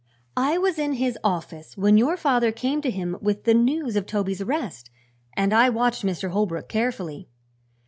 [0.37, 4.07] "I was in his office when your father came to him with the news of
[4.07, 4.89] Toby's arrest,
[5.37, 6.31] and I watched Mr.
[6.31, 7.29] Holbrook carefully.